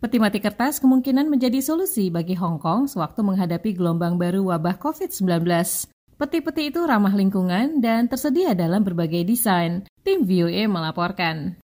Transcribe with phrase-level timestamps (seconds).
[0.00, 5.44] Peti mati kertas kemungkinan menjadi solusi bagi Hong Kong sewaktu menghadapi gelombang baru wabah COVID-19.
[6.16, 9.84] Peti-peti itu ramah lingkungan dan tersedia dalam berbagai desain.
[10.00, 11.60] Tim VOA melaporkan.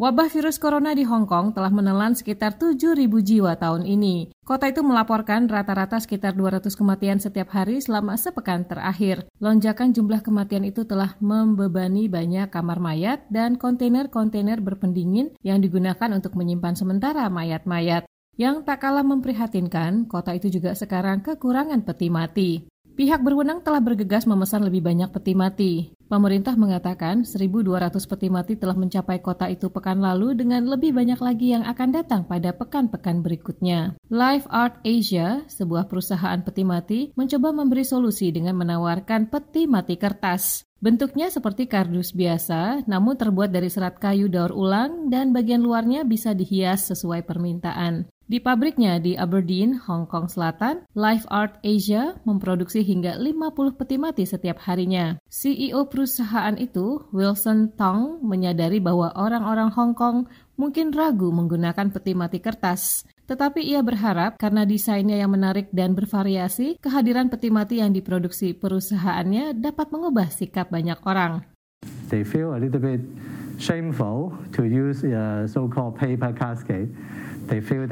[0.00, 4.32] Wabah virus corona di Hong Kong telah menelan sekitar 7.000 jiwa tahun ini.
[4.48, 9.28] Kota itu melaporkan rata-rata sekitar 200 kematian setiap hari selama sepekan terakhir.
[9.44, 16.32] Lonjakan jumlah kematian itu telah membebani banyak kamar mayat dan kontainer-kontainer berpendingin yang digunakan untuk
[16.32, 18.08] menyimpan sementara mayat-mayat.
[18.40, 22.50] Yang tak kalah memprihatinkan, kota itu juga sekarang kekurangan peti mati.
[22.96, 25.72] Pihak berwenang telah bergegas memesan lebih banyak peti mati.
[26.10, 31.54] Pemerintah mengatakan 1.200 peti mati telah mencapai kota itu pekan lalu dengan lebih banyak lagi
[31.54, 33.94] yang akan datang pada pekan-pekan berikutnya.
[34.10, 40.66] Life Art Asia, sebuah perusahaan peti mati, mencoba memberi solusi dengan menawarkan peti mati kertas.
[40.82, 46.34] Bentuknya seperti kardus biasa, namun terbuat dari serat kayu daur ulang dan bagian luarnya bisa
[46.34, 48.10] dihias sesuai permintaan.
[48.30, 54.22] Di pabriknya di Aberdeen, Hong Kong Selatan, Life Art Asia memproduksi hingga 50 peti mati
[54.22, 55.18] setiap harinya.
[55.26, 62.38] CEO perusahaan itu, Wilson Tong, menyadari bahwa orang-orang Hong Kong mungkin ragu menggunakan peti mati
[62.38, 63.02] kertas.
[63.26, 69.58] Tetapi ia berharap karena desainnya yang menarik dan bervariasi, kehadiran peti mati yang diproduksi perusahaannya
[69.58, 71.42] dapat mengubah sikap banyak orang.
[72.14, 73.02] They feel a little bit
[73.58, 76.94] shameful to use a so-called paper casket.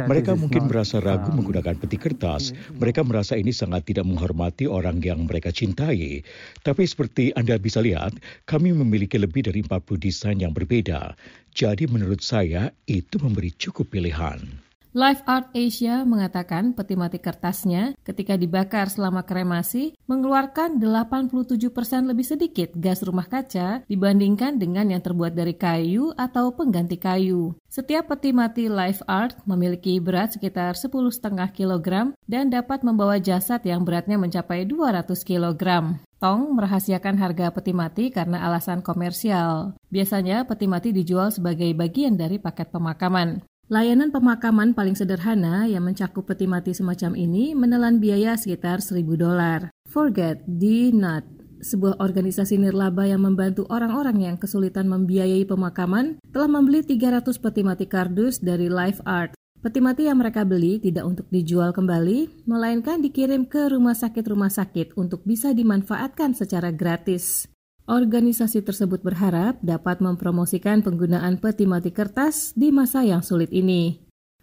[0.07, 2.55] Mereka mungkin merasa ragu um, menggunakan peti kertas.
[2.79, 6.23] Mereka merasa ini sangat tidak menghormati orang yang mereka cintai.
[6.63, 8.15] Tapi seperti Anda bisa lihat,
[8.47, 11.19] kami memiliki lebih dari 40 desain yang berbeda.
[11.51, 14.68] Jadi menurut saya itu memberi cukup pilihan.
[14.97, 21.61] Life Art Asia mengatakan peti mati kertasnya ketika dibakar selama kremasi mengeluarkan 87%
[22.09, 27.53] lebih sedikit gas rumah kaca dibandingkan dengan yang terbuat dari kayu atau pengganti kayu.
[27.69, 31.21] Setiap peti mati Life Art memiliki berat sekitar 10,5
[31.53, 36.01] kg dan dapat membawa jasad yang beratnya mencapai 200 kg.
[36.17, 39.77] Tong merahasiakan harga peti mati karena alasan komersial.
[39.93, 43.45] Biasanya peti mati dijual sebagai bagian dari paket pemakaman.
[43.69, 49.69] Layanan pemakaman paling sederhana yang mencakup peti mati semacam ini menelan biaya sekitar 1000 dolar.
[49.85, 51.29] Forget the Not,
[51.61, 57.85] sebuah organisasi nirlaba yang membantu orang-orang yang kesulitan membiayai pemakaman, telah membeli 300 peti mati
[57.85, 59.37] kardus dari Life Art.
[59.61, 64.97] Peti mati yang mereka beli tidak untuk dijual kembali, melainkan dikirim ke rumah sakit-rumah sakit
[64.97, 67.45] untuk bisa dimanfaatkan secara gratis.
[67.89, 73.97] Organisasi tersebut berharap dapat mempromosikan penggunaan peti mati kertas di masa yang sulit ini.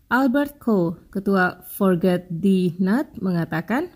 [0.09, 3.93] Albert Ko, Ketua Forget the Nut, mengatakan,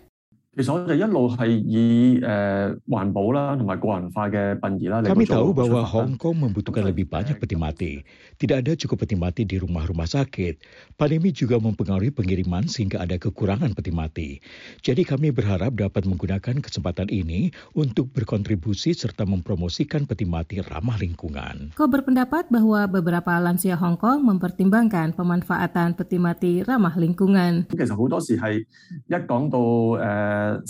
[0.55, 5.03] 其实我哋一路系以诶、呃、环保啦同埋个人化嘅殡仪啦。
[5.03, 7.99] Kami tahu bahwa Hong Kong membutuhkan lebih banyak peti mati.
[8.39, 10.55] Tidak ada cukup peti mati di rumah-rumah sakit.
[10.95, 14.39] Pandemi juga mempengaruhi pengiriman sehingga ada kekurangan peti mati.
[14.79, 21.75] Jadi kami berharap dapat menggunakan kesempatan ini untuk berkontribusi serta mempromosikan peti mati ramah lingkungan.
[21.75, 27.67] Kau berpendapat bahwa beberapa lansia Hong Kong mempertimbangkan pemanfaatan peti mati ramah lingkungan.
[27.75, 28.63] 其实好多时系
[29.11, 29.59] 一讲到
[29.99, 30.38] 诶。
[30.40, 30.64] 呃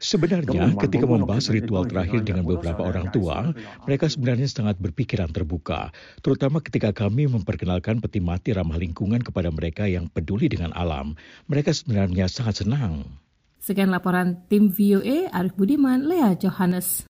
[0.00, 3.54] Sebenarnya ketika membahas ritual terakhir dengan beberapa orang tua,
[3.86, 9.86] mereka sebenarnya sangat berpikiran terbuka, terutama ketika kami memperkenalkan peti mati ramah lingkungan kepada mereka
[9.86, 11.14] yang peduli dengan alam.
[11.46, 13.06] Mereka sebenarnya sangat senang.
[13.60, 16.90] Sekian laporan tim VOA Arif Budiman, Lea Johannes.